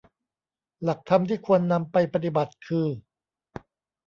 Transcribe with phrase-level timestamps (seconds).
[0.83, 2.87] หลักธรรมที่ควรนำไปปฏิบัติคือ